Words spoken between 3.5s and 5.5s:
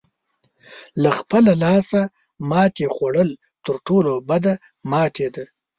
تر ټولو بده ماتې ده.